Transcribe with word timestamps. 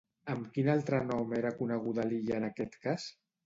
Amb 0.35 0.47
quin 0.55 0.69
altre 0.75 1.03
nom 1.11 1.37
era 1.41 1.53
coneguda 1.61 2.09
l'illa 2.13 2.41
en 2.43 2.51
aquest 2.51 2.83
cas? 2.89 3.11